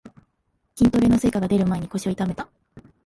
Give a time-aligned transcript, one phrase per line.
[0.75, 2.49] 筋トレの成果がでる前に腰を痛めた